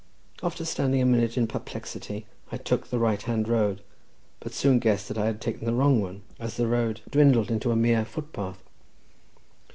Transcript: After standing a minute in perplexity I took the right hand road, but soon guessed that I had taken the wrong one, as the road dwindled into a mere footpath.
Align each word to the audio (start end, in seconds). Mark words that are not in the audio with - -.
After 0.41 0.65
standing 0.65 0.99
a 0.99 1.05
minute 1.05 1.37
in 1.37 1.45
perplexity 1.45 2.25
I 2.51 2.57
took 2.57 2.87
the 2.87 2.97
right 2.97 3.21
hand 3.21 3.47
road, 3.47 3.81
but 4.39 4.51
soon 4.51 4.79
guessed 4.79 5.07
that 5.09 5.17
I 5.19 5.27
had 5.27 5.39
taken 5.39 5.65
the 5.67 5.73
wrong 5.75 6.01
one, 6.01 6.23
as 6.39 6.57
the 6.57 6.65
road 6.65 7.01
dwindled 7.11 7.51
into 7.51 7.69
a 7.69 7.75
mere 7.75 8.03
footpath. 8.03 8.63